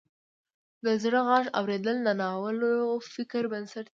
[0.85, 2.59] د زړه غږ اوریدل د ناول
[3.13, 3.89] فکري بنسټ دی.